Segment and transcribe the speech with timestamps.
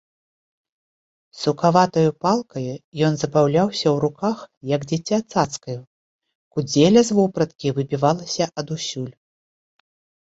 [1.41, 2.73] Сукаватаю палкаю
[3.09, 4.37] ён забаўляўся ў руках,
[4.75, 5.79] як дзіця цацкаю,
[6.57, 9.09] кудзеля з вопраткі выбівалася адусюль.